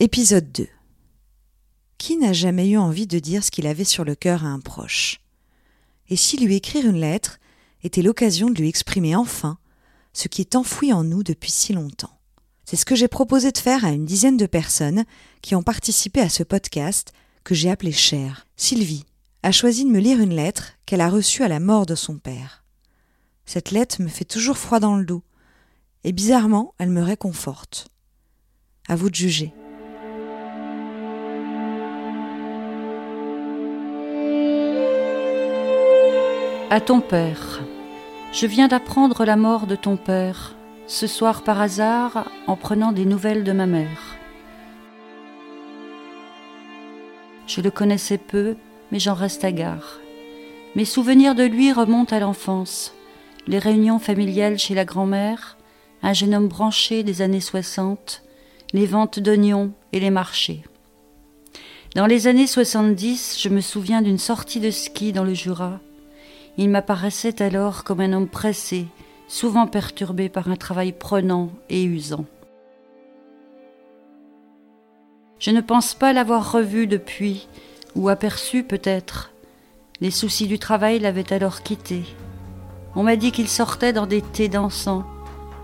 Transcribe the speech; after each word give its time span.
Épisode 0.00 0.50
2 0.50 0.66
Qui 1.98 2.16
n'a 2.16 2.32
jamais 2.32 2.68
eu 2.68 2.76
envie 2.76 3.06
de 3.06 3.20
dire 3.20 3.44
ce 3.44 3.52
qu'il 3.52 3.68
avait 3.68 3.84
sur 3.84 4.04
le 4.04 4.16
cœur 4.16 4.44
à 4.44 4.48
un 4.48 4.58
proche? 4.58 5.20
Et 6.08 6.16
si 6.16 6.36
lui 6.36 6.56
écrire 6.56 6.84
une 6.84 6.98
lettre 6.98 7.38
était 7.84 8.02
l'occasion 8.02 8.50
de 8.50 8.60
lui 8.60 8.68
exprimer 8.68 9.14
enfin 9.14 9.56
ce 10.12 10.26
qui 10.26 10.40
est 10.40 10.56
enfoui 10.56 10.92
en 10.92 11.04
nous 11.04 11.22
depuis 11.22 11.52
si 11.52 11.72
longtemps? 11.72 12.18
C'est 12.64 12.74
ce 12.74 12.84
que 12.84 12.96
j'ai 12.96 13.06
proposé 13.06 13.52
de 13.52 13.58
faire 13.58 13.84
à 13.84 13.92
une 13.92 14.04
dizaine 14.04 14.36
de 14.36 14.46
personnes 14.46 15.04
qui 15.42 15.54
ont 15.54 15.62
participé 15.62 16.20
à 16.20 16.28
ce 16.28 16.42
podcast 16.42 17.12
que 17.44 17.54
j'ai 17.54 17.70
appelé 17.70 17.92
Cher. 17.92 18.48
Sylvie 18.56 19.04
a 19.44 19.52
choisi 19.52 19.84
de 19.84 19.90
me 19.90 20.00
lire 20.00 20.18
une 20.18 20.34
lettre 20.34 20.72
qu'elle 20.86 21.02
a 21.02 21.08
reçue 21.08 21.44
à 21.44 21.48
la 21.48 21.60
mort 21.60 21.86
de 21.86 21.94
son 21.94 22.18
père. 22.18 22.64
Cette 23.46 23.70
lettre 23.70 24.02
me 24.02 24.08
fait 24.08 24.24
toujours 24.24 24.58
froid 24.58 24.80
dans 24.80 24.96
le 24.96 25.04
dos, 25.04 25.22
et 26.02 26.10
bizarrement, 26.10 26.74
elle 26.78 26.90
me 26.90 27.02
réconforte. 27.02 27.86
À 28.88 28.96
vous 28.96 29.08
de 29.08 29.14
juger. 29.14 29.54
À 36.70 36.80
ton 36.80 37.00
père. 37.00 37.60
Je 38.32 38.46
viens 38.46 38.68
d'apprendre 38.68 39.24
la 39.24 39.36
mort 39.36 39.66
de 39.66 39.76
ton 39.76 39.96
père, 39.96 40.56
ce 40.86 41.06
soir 41.06 41.44
par 41.44 41.60
hasard, 41.60 42.24
en 42.46 42.56
prenant 42.56 42.90
des 42.90 43.04
nouvelles 43.04 43.44
de 43.44 43.52
ma 43.52 43.66
mère. 43.66 44.16
Je 47.46 47.60
le 47.60 47.70
connaissais 47.70 48.18
peu, 48.18 48.56
mais 48.90 48.98
j'en 48.98 49.14
reste 49.14 49.44
à 49.44 49.52
gare. 49.52 50.00
Mes 50.74 50.86
souvenirs 50.86 51.34
de 51.34 51.44
lui 51.44 51.72
remontent 51.72 52.16
à 52.16 52.20
l'enfance, 52.20 52.94
les 53.46 53.58
réunions 53.58 53.98
familiales 53.98 54.58
chez 54.58 54.74
la 54.74 54.84
grand-mère, 54.84 55.58
un 56.02 56.14
jeune 56.14 56.34
homme 56.34 56.48
branché 56.48 57.02
des 57.02 57.22
années 57.22 57.40
60, 57.40 58.22
les 58.72 58.86
ventes 58.86 59.20
d'oignons 59.20 59.72
et 59.92 60.00
les 60.00 60.10
marchés. 60.10 60.64
Dans 61.94 62.06
les 62.06 62.26
années 62.26 62.48
70, 62.48 63.38
je 63.38 63.48
me 63.48 63.60
souviens 63.60 64.02
d'une 64.02 64.18
sortie 64.18 64.58
de 64.60 64.70
ski 64.70 65.12
dans 65.12 65.24
le 65.24 65.34
Jura, 65.34 65.78
il 66.56 66.70
m'apparaissait 66.70 67.42
alors 67.42 67.84
comme 67.84 68.00
un 68.00 68.12
homme 68.12 68.28
pressé, 68.28 68.86
souvent 69.28 69.66
perturbé 69.66 70.28
par 70.28 70.48
un 70.48 70.56
travail 70.56 70.92
prenant 70.92 71.50
et 71.68 71.82
usant. 71.82 72.24
Je 75.38 75.50
ne 75.50 75.60
pense 75.60 75.94
pas 75.94 76.12
l'avoir 76.12 76.52
revu 76.52 76.86
depuis, 76.86 77.48
ou 77.96 78.08
aperçu 78.08 78.62
peut-être. 78.62 79.32
Les 80.00 80.10
soucis 80.10 80.46
du 80.46 80.58
travail 80.58 81.00
l'avaient 81.00 81.32
alors 81.32 81.62
quitté. 81.62 82.04
On 82.94 83.02
m'a 83.02 83.16
dit 83.16 83.32
qu'il 83.32 83.48
sortait 83.48 83.92
dans 83.92 84.06
des 84.06 84.22
thés 84.22 84.48
dansants. 84.48 85.04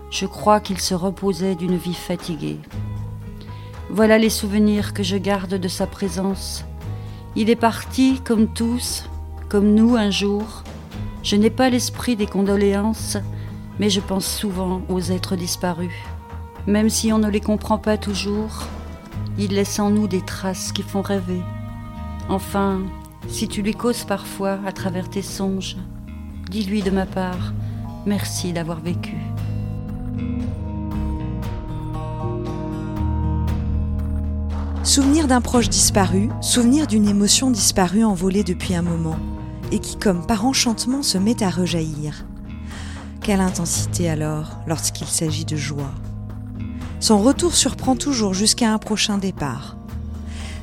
Je 0.09 0.25
crois 0.25 0.59
qu'il 0.59 0.79
se 0.79 0.93
reposait 0.93 1.55
d'une 1.55 1.77
vie 1.77 1.93
fatiguée. 1.93 2.59
Voilà 3.89 4.17
les 4.17 4.29
souvenirs 4.29 4.93
que 4.93 5.03
je 5.03 5.17
garde 5.17 5.55
de 5.55 5.67
sa 5.67 5.87
présence. 5.87 6.65
Il 7.35 7.49
est 7.49 7.55
parti, 7.55 8.19
comme 8.23 8.53
tous, 8.53 9.05
comme 9.47 9.73
nous 9.73 9.95
un 9.95 10.11
jour, 10.11 10.63
je 11.23 11.35
n'ai 11.35 11.49
pas 11.49 11.69
l'esprit 11.69 12.15
des 12.15 12.25
condoléances, 12.25 13.17
mais 13.79 13.89
je 13.89 13.99
pense 13.99 14.25
souvent 14.25 14.81
aux 14.89 15.01
êtres 15.01 15.35
disparus. 15.35 15.93
Même 16.67 16.89
si 16.89 17.13
on 17.13 17.19
ne 17.19 17.29
les 17.29 17.39
comprend 17.39 17.77
pas 17.77 17.97
toujours, 17.97 18.63
ils 19.37 19.53
laissent 19.53 19.79
en 19.79 19.91
nous 19.91 20.07
des 20.07 20.21
traces 20.21 20.71
qui 20.71 20.83
font 20.83 21.01
rêver. 21.01 21.41
Enfin, 22.29 22.81
si 23.27 23.47
tu 23.47 23.61
lui 23.61 23.73
causes 23.73 24.03
parfois 24.03 24.59
à 24.65 24.71
travers 24.71 25.09
tes 25.09 25.21
songes, 25.21 25.77
dis-lui 26.49 26.81
de 26.81 26.91
ma 26.91 27.05
part, 27.05 27.53
merci 28.05 28.51
d'avoir 28.51 28.79
vécu. 28.79 29.15
Souvenir 34.83 35.27
d'un 35.27 35.41
proche 35.41 35.69
disparu, 35.69 36.29
souvenir 36.41 36.87
d'une 36.87 37.07
émotion 37.07 37.51
disparue 37.51 38.03
envolée 38.03 38.43
depuis 38.43 38.73
un 38.73 38.81
moment 38.81 39.17
et 39.71 39.79
qui, 39.79 39.97
comme 39.97 40.25
par 40.25 40.45
enchantement, 40.45 41.03
se 41.03 41.17
met 41.17 41.41
à 41.43 41.49
rejaillir. 41.49 42.25
Quelle 43.21 43.41
intensité 43.41 44.09
alors 44.09 44.59
lorsqu'il 44.67 45.07
s'agit 45.07 45.45
de 45.45 45.55
joie. 45.55 45.91
Son 46.99 47.19
retour 47.19 47.53
surprend 47.53 47.95
toujours 47.95 48.33
jusqu'à 48.33 48.71
un 48.71 48.77
prochain 48.77 49.17
départ. 49.17 49.77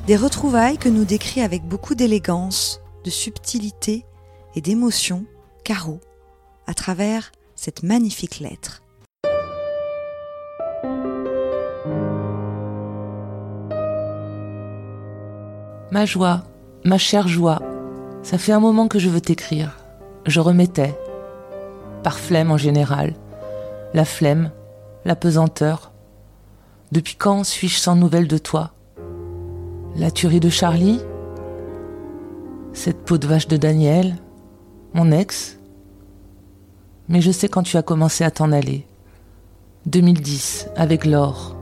Des 0.07 0.15
retrouvailles 0.15 0.77
que 0.77 0.89
nous 0.89 1.05
décrit 1.05 1.41
avec 1.41 1.63
beaucoup 1.63 1.95
d'élégance, 1.95 2.81
de 3.03 3.09
subtilité 3.09 4.05
et 4.55 4.61
d'émotion 4.61 5.25
Caro, 5.63 5.99
à 6.67 6.73
travers 6.73 7.31
cette 7.55 7.83
magnifique 7.83 8.39
lettre. 8.39 8.83
Ma 15.91 16.05
joie, 16.05 16.43
ma 16.85 16.97
chère 16.97 17.27
joie, 17.27 17.61
ça 18.21 18.37
fait 18.37 18.51
un 18.51 18.59
moment 18.59 18.87
que 18.87 18.99
je 18.99 19.09
veux 19.09 19.21
t'écrire. 19.21 19.77
Je 20.25 20.39
remettais. 20.39 20.97
Par 22.03 22.19
flemme 22.19 22.51
en 22.51 22.57
général. 22.57 23.13
La 23.93 24.05
flemme, 24.05 24.51
la 25.05 25.15
pesanteur. 25.15 25.91
Depuis 26.91 27.15
quand 27.15 27.43
suis-je 27.43 27.77
sans 27.77 27.95
nouvelles 27.95 28.27
de 28.27 28.37
toi? 28.37 28.71
La 29.95 30.11
tuerie 30.11 30.39
de 30.39 30.49
Charlie? 30.49 31.01
Cette 32.73 33.03
peau 33.05 33.17
de 33.17 33.27
vache 33.27 33.47
de 33.47 33.57
Daniel? 33.57 34.15
Mon 34.93 35.11
ex? 35.11 35.57
Mais 37.07 37.21
je 37.21 37.31
sais 37.31 37.49
quand 37.49 37.63
tu 37.63 37.77
as 37.77 37.83
commencé 37.83 38.23
à 38.23 38.31
t'en 38.31 38.51
aller. 38.51 38.85
2010, 39.85 40.67
avec 40.75 41.05
Laure, 41.05 41.55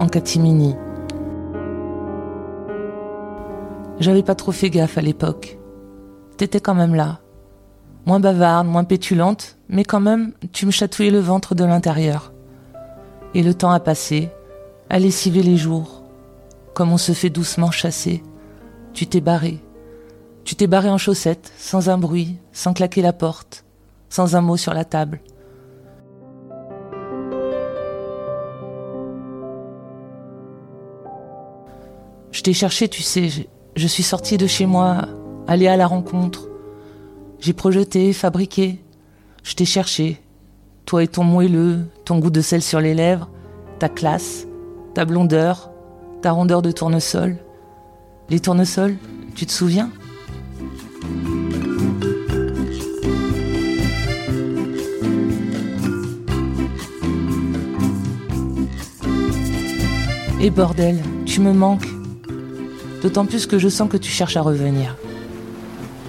en 0.00 0.08
catimini. 0.08 0.74
J'avais 4.00 4.22
pas 4.22 4.34
trop 4.34 4.52
fait 4.52 4.70
gaffe 4.70 4.98
à 4.98 5.02
l'époque 5.02 5.58
t'étais 6.36 6.60
quand 6.60 6.74
même 6.74 6.94
là. 6.94 7.20
Moins 8.06 8.20
bavarde, 8.20 8.66
moins 8.66 8.84
pétulante, 8.84 9.56
mais 9.68 9.84
quand 9.84 10.00
même, 10.00 10.32
tu 10.52 10.66
me 10.66 10.70
chatouillais 10.70 11.10
le 11.10 11.20
ventre 11.20 11.54
de 11.54 11.64
l'intérieur. 11.64 12.32
Et 13.34 13.42
le 13.42 13.54
temps 13.54 13.70
a 13.70 13.80
passé, 13.80 14.30
a 14.90 14.98
lessivé 14.98 15.42
les 15.42 15.56
jours. 15.56 16.02
Comme 16.74 16.92
on 16.92 16.98
se 16.98 17.12
fait 17.12 17.30
doucement 17.30 17.70
chasser, 17.70 18.22
tu 18.92 19.06
t'es 19.06 19.20
barré. 19.20 19.60
Tu 20.44 20.56
t'es 20.56 20.66
barré 20.66 20.90
en 20.90 20.98
chaussettes, 20.98 21.52
sans 21.56 21.88
un 21.88 21.98
bruit, 21.98 22.36
sans 22.52 22.72
claquer 22.72 23.02
la 23.02 23.12
porte, 23.12 23.64
sans 24.08 24.34
un 24.34 24.40
mot 24.40 24.56
sur 24.56 24.74
la 24.74 24.84
table. 24.84 25.20
Je 32.32 32.42
t'ai 32.42 32.52
cherché, 32.52 32.88
tu 32.88 33.02
sais, 33.02 33.28
je, 33.28 33.42
je 33.76 33.86
suis 33.86 34.02
sortie 34.02 34.38
de 34.38 34.46
chez 34.46 34.66
moi 34.66 35.06
aller 35.52 35.68
à 35.68 35.76
la 35.76 35.86
rencontre. 35.86 36.48
J'ai 37.38 37.52
projeté, 37.52 38.14
fabriqué. 38.14 38.80
Je 39.42 39.54
t'ai 39.54 39.66
cherché. 39.66 40.22
Toi 40.86 41.04
et 41.04 41.08
ton 41.08 41.24
moelleux, 41.24 41.80
ton 42.06 42.18
goût 42.18 42.30
de 42.30 42.40
sel 42.40 42.62
sur 42.62 42.80
les 42.80 42.94
lèvres, 42.94 43.28
ta 43.78 43.90
classe, 43.90 44.46
ta 44.94 45.04
blondeur, 45.04 45.70
ta 46.22 46.32
rondeur 46.32 46.62
de 46.62 46.72
tournesol. 46.72 47.36
Les 48.30 48.40
tournesols, 48.40 48.96
tu 49.34 49.44
te 49.44 49.52
souviens? 49.52 49.90
Et 60.40 60.50
bordel, 60.50 60.98
tu 61.26 61.40
me 61.42 61.52
manques. 61.52 61.88
D'autant 63.02 63.26
plus 63.26 63.46
que 63.46 63.58
je 63.58 63.68
sens 63.68 63.88
que 63.90 63.98
tu 63.98 64.10
cherches 64.10 64.36
à 64.38 64.42
revenir. 64.42 64.96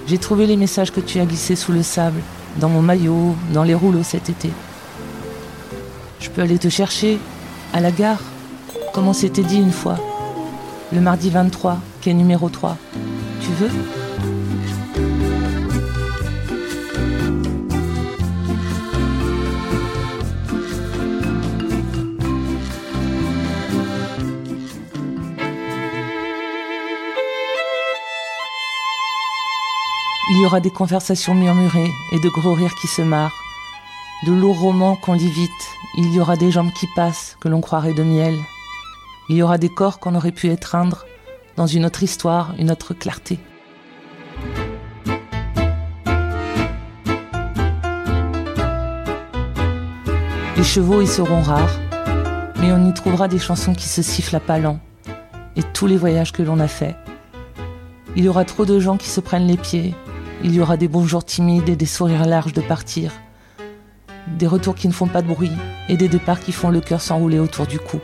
J'ai 0.05 0.17
trouvé 0.17 0.45
les 0.45 0.57
messages 0.57 0.91
que 0.91 0.99
tu 0.99 1.19
as 1.19 1.25
glissés 1.25 1.55
sous 1.55 1.71
le 1.71 1.81
sable, 1.81 2.19
dans 2.57 2.69
mon 2.69 2.81
maillot, 2.81 3.35
dans 3.53 3.63
les 3.63 3.73
rouleaux 3.73 4.03
cet 4.03 4.29
été. 4.29 4.49
Je 6.19 6.29
peux 6.29 6.41
aller 6.41 6.57
te 6.57 6.69
chercher, 6.69 7.19
à 7.73 7.79
la 7.79 7.91
gare, 7.91 8.21
comme 8.93 9.07
on 9.07 9.13
s'était 9.13 9.43
dit 9.43 9.57
une 9.57 9.71
fois, 9.71 9.97
le 10.91 11.01
mardi 11.01 11.29
23, 11.29 11.79
quai 12.01 12.13
numéro 12.13 12.50
3. 12.50 12.77
Tu 13.41 13.50
veux? 13.51 13.71
Il 30.35 30.41
y 30.41 30.45
aura 30.47 30.62
des 30.62 30.71
conversations 30.71 31.35
murmurées 31.35 31.91
et 32.12 32.19
de 32.19 32.27
gros 32.27 32.56
rires 32.56 32.74
qui 32.81 32.88
se 32.88 33.03
marrent, 33.03 33.39
de 34.25 34.31
lourds 34.31 34.59
romans 34.59 34.95
qu'on 34.95 35.13
lit 35.13 35.30
vite. 35.30 35.51
Il 35.95 36.12
y 36.12 36.19
aura 36.19 36.38
des 36.38 36.50
jambes 36.50 36.71
qui 36.74 36.88
passent 36.95 37.38
que 37.39 37.50
l'on 37.50 37.62
croirait 37.62 37.94
de 37.94 38.01
miel. 38.01 38.39
Il 39.30 39.35
y 39.35 39.44
aura 39.44 39.59
des 39.59 39.69
corps 39.69 40.00
qu'on 40.00 40.15
aurait 40.15 40.31
pu 40.31 40.47
étreindre 40.47 41.06
dans 41.56 41.68
une 41.68 41.85
autre 41.85 42.01
histoire, 42.01 42.56
une 42.57 42.71
autre 42.71 42.95
clarté. 42.95 43.38
Les 50.57 50.63
chevaux 50.63 51.03
y 51.03 51.07
seront 51.07 51.44
rares, 51.44 51.80
mais 52.59 52.71
on 52.71 52.89
y 52.89 52.94
trouvera 52.95 53.27
des 53.27 53.38
chansons 53.38 53.75
qui 53.75 53.88
se 53.88 54.01
sifflent 54.01 54.38
à 54.38 54.39
pas 54.39 54.57
lents, 54.57 54.80
et 55.56 55.62
tous 55.62 55.85
les 55.85 55.97
voyages 55.97 56.31
que 56.31 56.41
l'on 56.41 56.59
a 56.59 56.68
faits. 56.68 56.95
Il 58.15 58.24
y 58.24 58.30
aura 58.30 58.45
trop 58.45 58.65
de 58.65 58.80
gens 58.80 58.97
qui 58.97 59.09
se 59.09 59.19
prennent 59.19 59.45
les 59.45 59.57
pieds. 59.57 59.94
Il 60.44 60.54
y 60.54 60.60
aura 60.60 60.75
des 60.75 60.90
bonjours 60.90 61.24
timides 61.24 61.69
et 61.69 61.78
des 61.78 61.86
sourires 61.86 62.25
larges 62.25 62.51
de 62.51 62.60
partir. 62.60 63.13
Des 64.28 64.45
retours 64.45 64.75
qui 64.75 64.90
ne 64.90 64.94
font 64.94 65.07
pas 65.07 65.22
de 65.22 65.28
bruit 65.28 65.51
et 65.88 65.95
des 65.95 66.10
départs 66.10 66.42
qui 66.42 66.51
font 66.51 66.69
le 66.69 66.81
cœur 66.81 67.00
s'enrouler 67.00 67.40
autour 67.40 67.66
du 67.66 67.80
cou. 67.80 68.00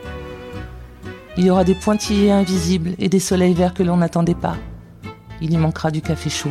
Il 1.36 1.44
y 1.44 1.50
aura 1.50 1.64
des 1.64 1.74
pointillés 1.74 2.32
invisibles 2.32 2.94
et 2.98 3.10
des 3.10 3.20
soleils 3.20 3.52
verts 3.52 3.74
que 3.74 3.82
l'on 3.82 3.98
n'attendait 3.98 4.34
pas. 4.34 4.56
Il 5.42 5.52
y 5.52 5.58
manquera 5.58 5.90
du 5.90 6.00
café 6.00 6.30
chaud, 6.30 6.50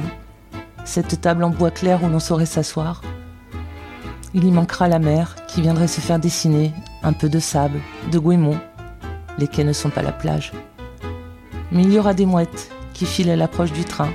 cette 0.86 1.22
table 1.22 1.44
en 1.44 1.50
bois 1.50 1.72
clair 1.72 2.04
où 2.04 2.08
l'on 2.08 2.20
saurait 2.20 2.46
s'asseoir. 2.46 3.02
Il 4.36 4.44
y 4.44 4.52
manquera 4.52 4.88
la 4.88 5.00
mer 5.00 5.36
qui 5.48 5.62
viendrait 5.62 5.88
se 5.88 6.02
faire 6.02 6.20
dessiner, 6.20 6.72
un 7.02 7.14
peu 7.14 7.30
de 7.30 7.40
sable, 7.40 7.80
de 8.12 8.20
goémons. 8.20 8.60
Les 9.40 9.48
quais 9.48 9.64
ne 9.64 9.74
sont 9.74 9.90
pas 9.90 10.04
la 10.04 10.12
plage. 10.12 10.52
Mais 11.72 11.82
il 11.82 11.92
y 11.92 11.98
aura 11.98 12.14
des 12.14 12.28
mouettes 12.28 12.70
qui 12.94 13.08
filent 13.08 13.32
à 13.32 13.36
l'approche 13.36 13.72
du 13.72 13.86
train. 13.86 14.10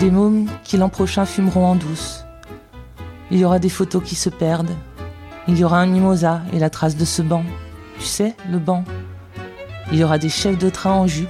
Des 0.00 0.12
mômes 0.12 0.48
qui 0.62 0.76
l'an 0.76 0.88
prochain 0.88 1.24
fumeront 1.24 1.66
en 1.66 1.74
douce. 1.74 2.24
Il 3.32 3.38
y 3.38 3.44
aura 3.44 3.58
des 3.58 3.68
photos 3.68 4.00
qui 4.04 4.14
se 4.14 4.28
perdent. 4.28 4.76
Il 5.48 5.58
y 5.58 5.64
aura 5.64 5.80
un 5.80 5.86
mimosa 5.86 6.42
et 6.52 6.60
la 6.60 6.70
trace 6.70 6.96
de 6.96 7.04
ce 7.04 7.20
banc. 7.20 7.42
Tu 7.98 8.04
sais, 8.04 8.36
le 8.48 8.60
banc. 8.60 8.84
Il 9.90 9.98
y 9.98 10.04
aura 10.04 10.18
des 10.18 10.28
chefs 10.28 10.56
de 10.56 10.70
train 10.70 10.92
en 10.92 11.08
jupe 11.08 11.28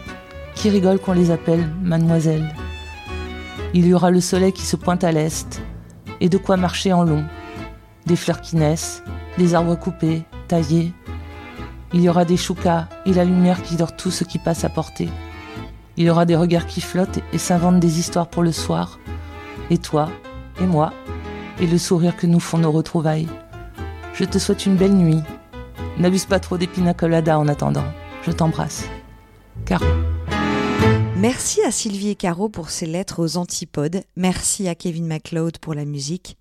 qui 0.54 0.68
rigolent 0.68 0.98
qu'on 0.98 1.14
les 1.14 1.30
appelle 1.30 1.66
mademoiselle. 1.82 2.54
Il 3.72 3.86
y 3.86 3.94
aura 3.94 4.10
le 4.10 4.20
soleil 4.20 4.52
qui 4.52 4.66
se 4.66 4.76
pointe 4.76 5.02
à 5.02 5.12
l'est 5.12 5.62
et 6.20 6.28
de 6.28 6.36
quoi 6.36 6.58
marcher 6.58 6.92
en 6.92 7.04
long. 7.04 7.24
Des 8.04 8.16
fleurs 8.16 8.42
qui 8.42 8.56
naissent, 8.56 9.02
des 9.38 9.54
arbres 9.54 9.76
coupés, 9.76 10.24
taillés. 10.46 10.92
Il 11.94 12.02
y 12.02 12.08
aura 12.10 12.26
des 12.26 12.36
choucas 12.36 12.86
et 13.06 13.14
la 13.14 13.24
lumière 13.24 13.62
qui 13.62 13.76
dort 13.76 13.96
tout 13.96 14.10
ce 14.10 14.24
qui 14.24 14.38
passe 14.38 14.64
à 14.64 14.68
portée. 14.68 15.08
Il 16.00 16.08
aura 16.10 16.26
des 16.26 16.36
regards 16.36 16.68
qui 16.68 16.80
flottent 16.80 17.18
et 17.32 17.38
s'inventent 17.38 17.80
des 17.80 17.98
histoires 17.98 18.28
pour 18.28 18.44
le 18.44 18.52
soir. 18.52 19.00
Et 19.68 19.78
toi, 19.78 20.08
et 20.60 20.66
moi, 20.66 20.92
et 21.60 21.66
le 21.66 21.76
sourire 21.76 22.16
que 22.16 22.28
nous 22.28 22.38
font 22.38 22.58
nos 22.58 22.70
retrouvailles. 22.70 23.26
Je 24.14 24.24
te 24.24 24.38
souhaite 24.38 24.64
une 24.64 24.76
belle 24.76 24.94
nuit. 24.94 25.20
N'abuse 25.98 26.24
pas 26.24 26.38
trop 26.38 26.56
des 26.56 26.68
pina 26.68 26.94
en 27.02 27.48
attendant. 27.48 27.84
Je 28.22 28.30
t'embrasse. 28.30 28.84
Caro. 29.66 29.84
Merci 31.16 31.64
à 31.64 31.72
Sylvie 31.72 32.10
et 32.10 32.14
Caro 32.14 32.48
pour 32.48 32.70
ces 32.70 32.86
lettres 32.86 33.20
aux 33.20 33.36
antipodes. 33.36 34.02
Merci 34.14 34.68
à 34.68 34.76
Kevin 34.76 35.08
MacLeod 35.08 35.58
pour 35.58 35.74
la 35.74 35.84
musique. 35.84 36.36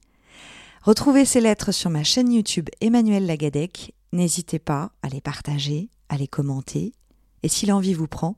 Retrouvez 0.84 1.26
ces 1.26 1.42
lettres 1.42 1.72
sur 1.72 1.90
ma 1.90 2.04
chaîne 2.04 2.32
YouTube 2.32 2.70
Emmanuel 2.80 3.26
Lagadec. 3.26 3.96
N'hésitez 4.14 4.60
pas 4.60 4.92
à 5.02 5.10
les 5.10 5.20
partager, 5.20 5.90
à 6.10 6.18
les 6.18 6.28
commenter. 6.28 6.94
Et 7.44 7.50
si 7.50 7.66
l'envie 7.66 7.94
vous 7.94 8.08
prend, 8.08 8.38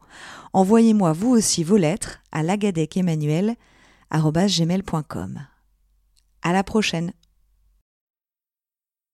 envoyez-moi 0.54 1.14
vous 1.14 1.30
aussi 1.30 1.64
vos 1.64 1.78
lettres 1.78 2.20
à 2.32 2.42
lagadecemmanuel.gmail.com. 2.44 5.40
À 6.42 6.54
la 6.54 6.64
prochaine! 6.64 7.14